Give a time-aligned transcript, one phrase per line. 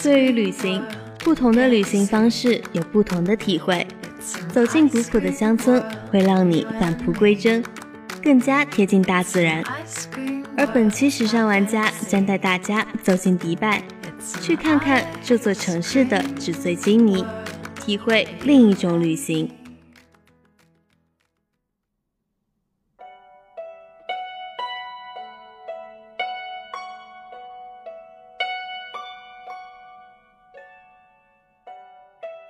[0.00, 0.82] 对于旅行，
[1.18, 3.86] 不同的旅行方式有不同的体会。
[4.52, 7.62] 走进古朴的乡村，会让你返璞归真，
[8.22, 9.62] 更加贴近大自然。
[10.56, 13.82] 而本期时尚玩家将带大家走进迪拜，
[14.40, 17.24] 去看看这座城市的纸醉金迷，
[17.74, 19.50] 体会另一种旅行。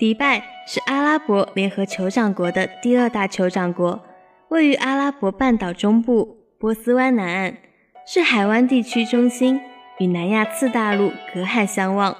[0.00, 4.02] 迪拜是阿拉伯联合酋长国的第二大酋长国，
[4.48, 7.58] 位于阿拉伯半岛中部波斯湾南岸，
[8.06, 9.60] 是海湾地区中心，
[9.98, 12.16] 与南亚次大陆隔海相望。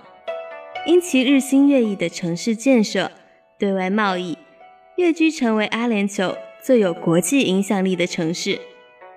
[0.84, 3.10] 因其日新月异的城市建设、
[3.58, 4.36] 对外贸易，
[4.98, 8.60] 跃居成为阿联酋最有国际影响力的城市，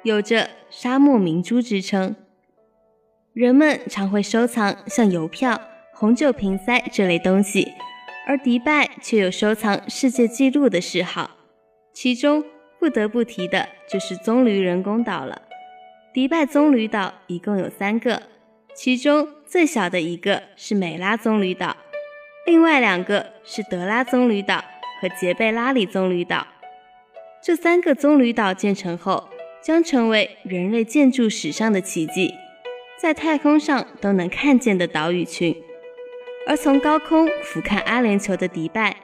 [0.03, 2.15] 有着“沙漠明珠”之称。
[3.33, 5.59] 人们常会收藏像邮票、
[5.93, 7.73] 红酒瓶塞这类东西。
[8.25, 11.31] 而迪拜却有收藏世界纪录的嗜好，
[11.93, 12.43] 其中
[12.79, 15.41] 不得不提的就是棕榈人工岛了。
[16.13, 18.23] 迪拜棕榈岛一共有三个，
[18.73, 21.75] 其中最小的一个是美拉棕榈岛，
[22.45, 24.63] 另外两个是德拉棕榈岛
[25.01, 26.47] 和杰贝拉里棕榈岛。
[27.41, 29.27] 这三个棕榈岛建成后，
[29.61, 32.33] 将成为人类建筑史上的奇迹，
[32.97, 35.55] 在太空上都能看见的岛屿群。
[36.45, 38.97] 而从高空俯瞰阿联酋的迪拜，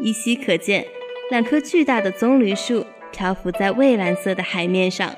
[0.00, 0.86] 依稀可见
[1.30, 5.14] 两棵巨大的棕榈树漂浮在蔚蓝色的海面上。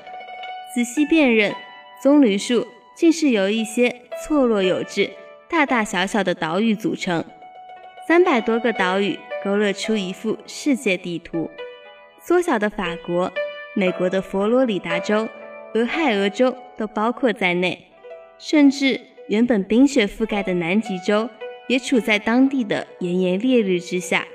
[0.73, 1.53] 仔细辨认，
[2.01, 5.11] 棕榈树竟是由一些错落有致、
[5.47, 7.23] 大大小小的岛屿组成。
[8.07, 11.51] 三百多个岛屿勾勒出一幅世界地图，
[12.19, 13.31] 缩小的法国、
[13.75, 15.29] 美国的佛罗里达州、
[15.75, 17.85] 俄亥俄州都包括在内，
[18.39, 21.29] 甚至原本冰雪覆盖的南极洲。
[21.69, 24.25] 也处在当地的炎炎烈日之下，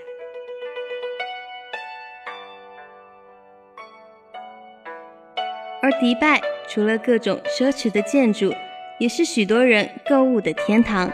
[5.83, 8.55] 而迪拜除了各种奢侈的建筑，
[9.01, 11.13] 也是许多人购物的天堂。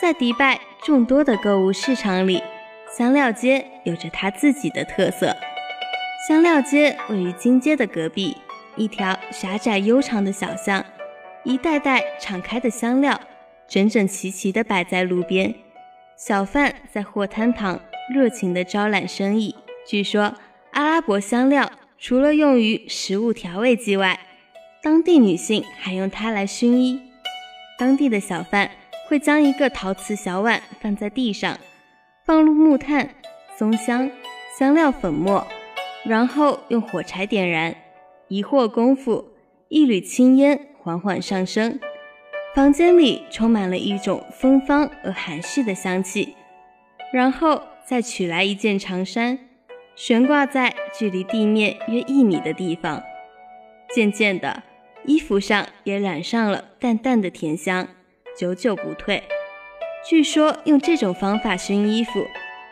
[0.00, 2.42] 在迪拜众多的购物市场里，
[2.90, 5.36] 香料街有着它自己的特色。
[6.26, 8.34] 香料街位于金街的隔壁，
[8.76, 10.82] 一条狭窄悠长的小巷，
[11.44, 13.20] 一袋袋敞开的香料。
[13.72, 15.54] 整整齐齐地摆在路边，
[16.14, 17.80] 小贩在货摊旁
[18.14, 19.56] 热情地招揽生意。
[19.86, 20.34] 据说，
[20.72, 24.20] 阿拉伯香料除了用于食物调味剂外，
[24.82, 27.00] 当地女性还用它来熏衣。
[27.78, 28.70] 当地的小贩
[29.08, 31.56] 会将一个陶瓷小碗放在地上，
[32.26, 33.08] 放入木炭、
[33.56, 34.10] 松香、
[34.58, 35.46] 香料粉末，
[36.04, 37.74] 然后用火柴点燃。
[38.28, 39.30] 一会功夫，
[39.70, 41.80] 一缕青烟缓缓上升。
[42.54, 46.36] 房间里充满了一种芬芳而含蓄的香气，
[47.10, 49.38] 然后再取来一件长衫，
[49.96, 53.02] 悬挂在距离地面约一米的地方。
[53.94, 54.62] 渐渐的，
[55.06, 57.88] 衣服上也染上了淡淡的甜香，
[58.36, 59.22] 久久不退。
[60.06, 62.26] 据说用这种方法熏衣服，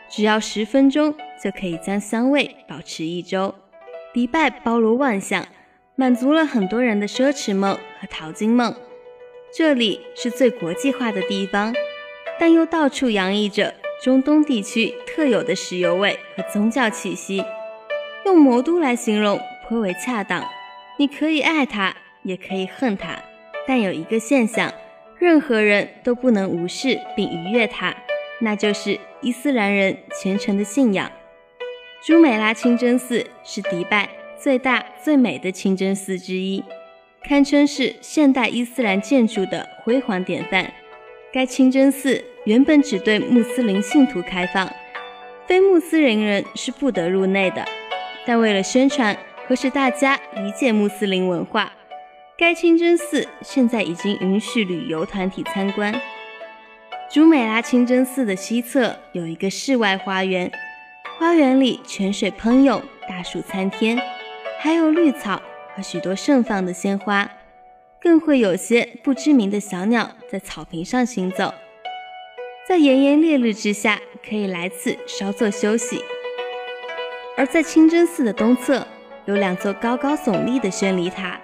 [0.07, 3.55] 只要十分钟就可以将香味保持一周。
[4.13, 5.47] 迪拜包罗万象，
[5.95, 8.75] 满足了很多人的奢侈梦和淘金梦。
[9.53, 11.73] 这里是最国际化的地方，
[12.39, 17.43] 但又到处洋溢着中东地区特有的石油味和宗教气息。
[18.25, 20.41] 用魔都来形容颇为恰当。
[20.97, 23.21] 你可以爱它，也可以恨它，
[23.67, 24.73] 但有一个现象，
[25.19, 27.93] 任何人都不能无视并逾越它，
[28.39, 31.11] 那就是伊斯兰人虔诚的信仰。
[32.05, 36.63] 朱美拉清真寺是迪拜最大最美的清真寺之一。
[37.23, 40.71] 堪称是现代伊斯兰建筑的辉煌典范。
[41.31, 44.69] 该清真寺原本只对穆斯林信徒开放，
[45.47, 47.65] 非穆斯林人是不得入内的。
[48.25, 49.15] 但为了宣传
[49.47, 51.71] 和使大家理解穆斯林文化，
[52.37, 55.93] 该清真寺现在已经允许旅游团体参观。
[57.09, 60.51] 朱美拉清真寺的西侧有一个室外花园，
[61.17, 63.97] 花园里泉水喷涌，大树参天，
[64.59, 65.41] 还有绿草。
[65.75, 67.29] 和许多盛放的鲜花，
[67.99, 71.53] 更会有些不知名的小鸟在草坪上行走。
[72.67, 76.01] 在炎炎烈日之下，可以来此稍作休息。
[77.37, 78.85] 而在清真寺的东侧，
[79.25, 81.39] 有两座高高耸立的宣礼塔，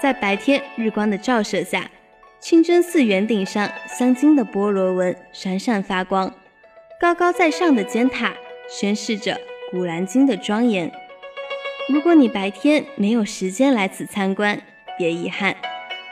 [0.00, 1.90] 在白天日光的照射下，
[2.38, 6.32] 清真寺圆顶上镶金的波罗纹闪闪发光。
[7.00, 8.34] 高高在上的尖塔
[8.68, 9.32] 宣示着
[9.70, 10.92] 《古兰经》的庄严。
[11.88, 14.60] 如果你白天没有时间来此参观，
[14.98, 15.56] 别遗憾，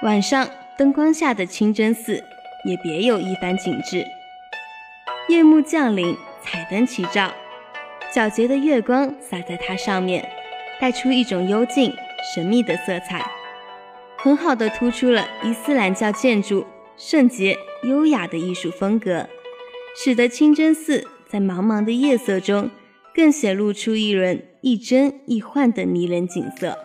[0.03, 2.25] 晚上灯光下的清真寺
[2.65, 4.03] 也别有一番景致。
[5.29, 7.31] 夜幕降临，彩灯齐照，
[8.11, 10.27] 皎洁的月光洒在它上面，
[10.81, 11.93] 带出一种幽静、
[12.35, 13.31] 神秘的色彩，
[14.17, 19.29] 很好的突出了伊斯兰教建筑圣洁、优雅的艺术风格，
[20.03, 22.71] 使得清真寺在茫茫的夜色中
[23.15, 26.77] 更显露出一轮亦真亦幻的迷人景色。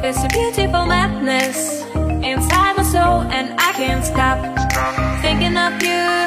[0.00, 1.82] There's a beautiful madness
[2.22, 4.38] inside my soul and I can't stop
[5.20, 6.17] thinking of you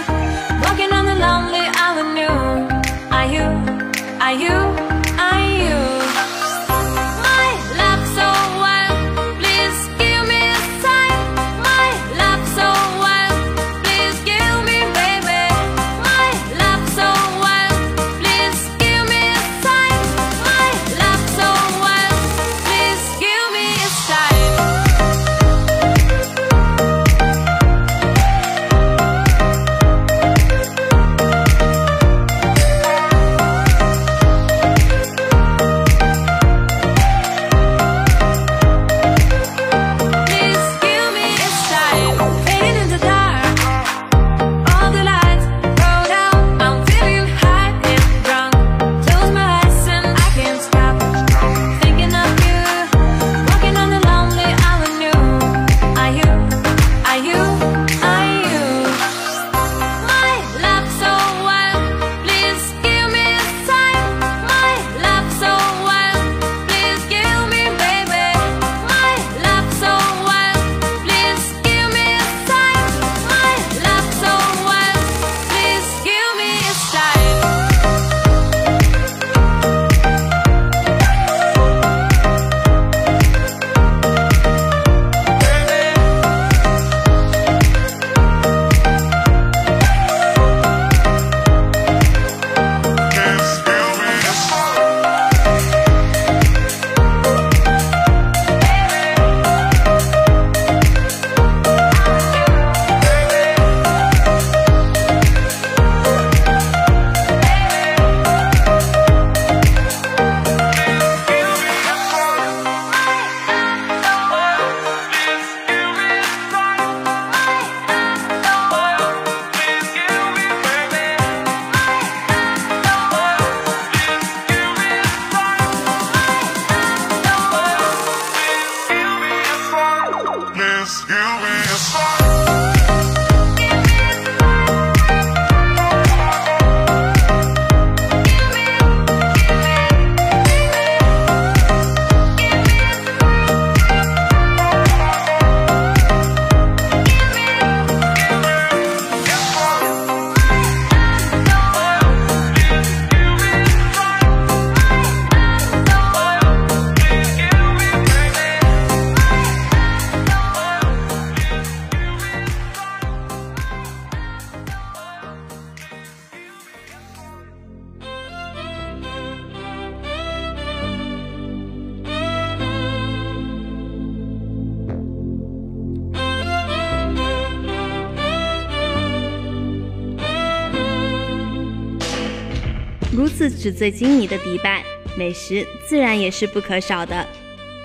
[183.13, 184.83] 如此纸醉金迷的迪拜
[185.17, 187.27] 美食自然也是不可少的，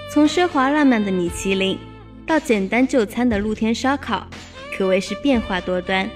[0.08, 1.76] 从奢华浪漫的米其林
[2.24, 4.24] 到简单就餐的露天烧烤，
[4.76, 6.08] 可谓是变化多端，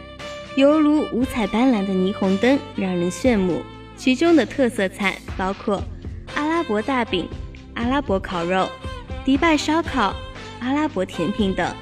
[0.55, 3.63] 犹如五彩斑斓的霓虹灯，让人炫目。
[3.97, 5.83] 其中的特色菜包括
[6.35, 7.29] 阿拉伯大饼、
[7.75, 8.69] 阿拉伯烤肉、
[9.25, 10.15] 迪拜烧烤、
[10.61, 11.75] 阿拉伯甜品等。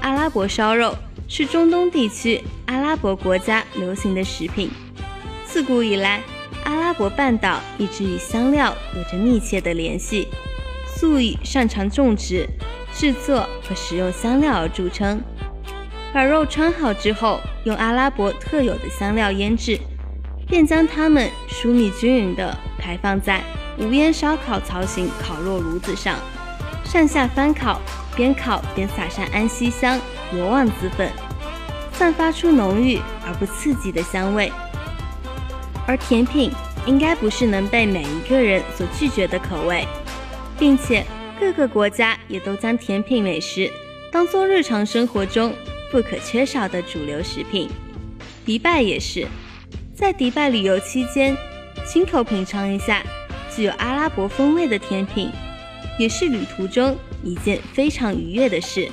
[0.00, 0.92] 阿拉伯烧肉
[1.28, 4.70] 是中东地区阿拉伯国家流行的食品，
[5.60, 6.22] 自古以来。
[6.64, 10.26] 阿拉伯半岛一直与香料有着密切的联系，
[10.86, 12.48] 素以擅长种植、
[12.94, 15.22] 制作和使用香料而著称。
[16.14, 19.78] 把肉穿好之后，用阿拉伯特有的香料腌制，
[20.48, 23.42] 便将它们疏密均匀地排放在
[23.76, 26.16] 无烟烧烤槽型烤肉炉子上，
[26.86, 27.78] 上下翻烤，
[28.16, 30.00] 边烤边撒上安息香、
[30.32, 31.12] 罗望子粉，
[31.92, 34.50] 散发出浓郁而不刺激的香味。
[35.90, 36.52] 而甜品
[36.86, 39.84] 应该不是能被每一个人所拒绝的口味，
[40.56, 41.04] 并且
[41.40, 43.68] 各个国家也都将甜品美食
[44.12, 45.52] 当做日常生活中
[45.90, 47.68] 不可缺少的主流食品。
[48.46, 49.26] 迪拜也是，
[49.92, 51.36] 在迪拜旅游期间，
[51.84, 53.02] 亲口品尝一下
[53.52, 55.28] 具有阿拉伯风味的甜品，
[55.98, 58.88] 也是旅途中一件非常愉悦的事。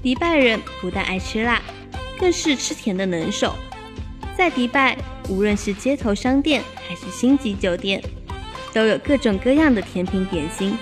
[0.00, 1.60] 迪拜人不但爱吃辣，
[2.16, 3.56] 更是吃甜的能手。
[4.38, 4.96] 在迪拜，
[5.30, 8.02] 无论是街头商店还是星级酒店，
[8.74, 10.76] 都有各种各样的甜品点心。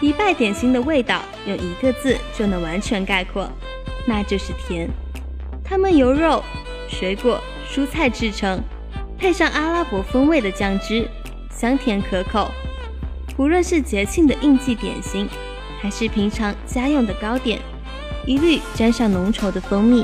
[0.00, 3.48] 迪拜点心的味道用一个字就能完全概括，
[4.08, 4.88] 那就是甜。
[5.62, 6.42] 它们由肉、
[6.88, 7.38] 水果、
[7.70, 8.60] 蔬菜制成，
[9.18, 11.06] 配上阿拉伯风味的酱汁，
[11.54, 12.50] 香甜可口。
[13.36, 15.28] 无论是节庆的应季点心，
[15.82, 17.60] 还是平常家用的糕点，
[18.24, 20.02] 一律沾上浓稠的蜂蜜。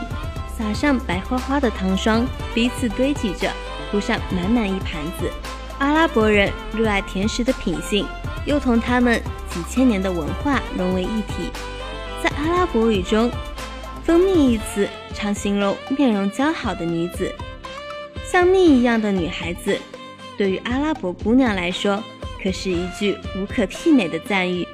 [0.56, 3.50] 撒上白花花的糖霜，彼此堆积着，
[3.90, 5.30] 铺上满满一盘子。
[5.78, 8.06] 阿拉伯人热爱甜食的品性，
[8.47, 11.50] 又同他们几千年的文化融为一体。
[12.23, 13.30] 在阿拉伯语中
[14.04, 17.35] ，“蜂蜜”一词常形容面容姣好的女子，
[18.25, 19.76] 像蜜一样的女孩子，
[20.38, 22.00] 对于阿拉伯姑娘来说，
[22.40, 24.66] 可是一句无可媲美的赞誉。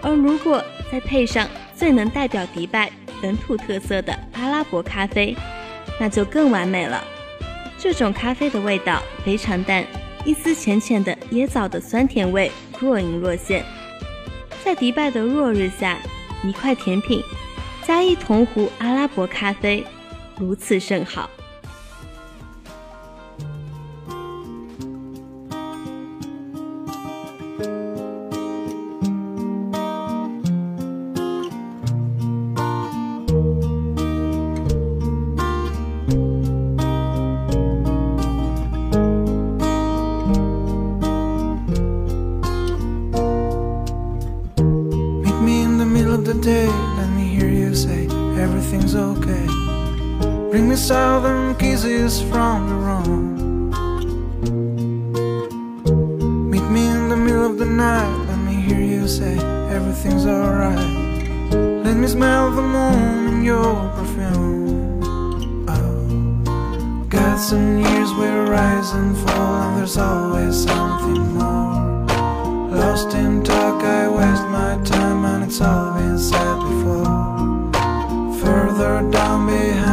[0.00, 2.90] 而如果再配上最能代表迪拜，
[3.22, 5.34] 本土特色的阿拉伯咖啡，
[6.00, 7.02] 那就更完美了。
[7.78, 9.84] 这种咖啡的味道非常淡，
[10.24, 12.50] 一丝浅浅的椰枣的酸甜味
[12.80, 13.64] 若隐若现。
[14.64, 15.98] 在迪拜的落日下，
[16.44, 17.22] 一块甜品
[17.84, 19.84] 加一铜壶阿拉伯咖啡，
[20.38, 21.30] 如此甚好。
[50.82, 53.70] Southern kisses from the room.
[56.50, 58.14] Meet me in the middle of the night.
[58.28, 59.34] Let me hear you say
[59.76, 60.92] everything's alright.
[61.86, 65.04] Let me smell the moon in your perfume.
[65.68, 72.06] Oh, got some years where rise and fall, and there's always something more.
[72.76, 77.22] Lost in talk, I waste my time, and it's all been said before.
[78.42, 79.91] Further down behind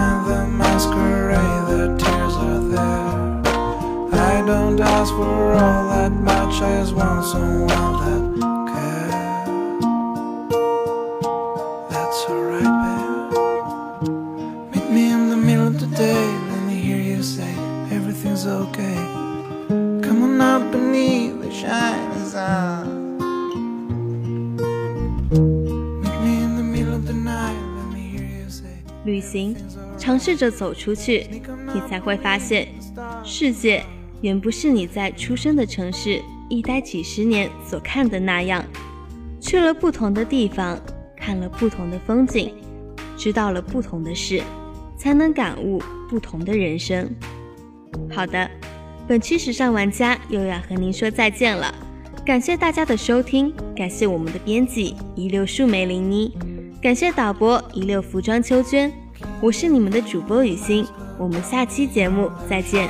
[0.79, 4.13] masquerade, the tears are there.
[4.13, 7.67] I don't ask for all that much, I just want someone
[8.05, 8.18] that
[29.05, 29.55] 旅行，
[29.97, 31.25] 尝试着走出去，
[31.73, 32.67] 你才会发现，
[33.23, 33.83] 世界
[34.21, 38.63] 远不是你在出生的城市一待几十年所看的那样。
[39.39, 40.77] 去了不同的地方，
[41.15, 42.53] 看了不同的风景，
[43.17, 44.41] 知道了不同的事，
[44.97, 47.09] 才能感悟不同的人生。
[48.11, 48.51] 好的，
[49.07, 51.73] 本期时尚玩家又要和您说再见了，
[52.25, 56.58] 感谢大家的收听，感谢我们的编辑一六树梅林妮。
[56.81, 58.89] 感谢导播一六服装秋娟，
[59.41, 62.89] 我是你们的主播雨欣，我们下期节目再见。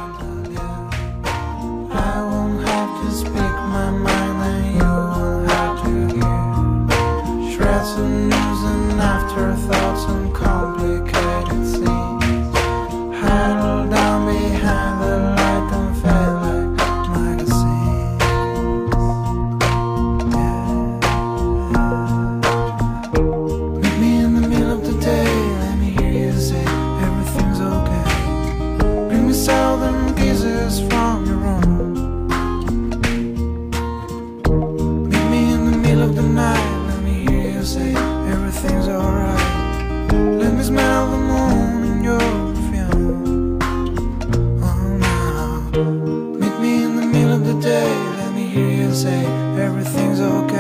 [49.00, 49.24] Say
[49.58, 50.59] everything's alright.